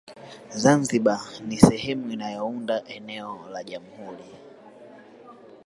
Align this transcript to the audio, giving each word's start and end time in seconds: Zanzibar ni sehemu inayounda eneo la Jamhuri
Zanzibar 0.61 1.21
ni 1.47 1.57
sehemu 1.57 2.11
inayounda 2.11 2.75
eneo 2.95 3.33
la 3.51 3.63
Jamhuri 3.63 4.29